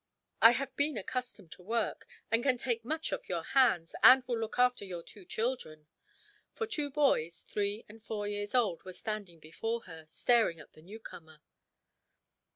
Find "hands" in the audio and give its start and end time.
3.43-3.93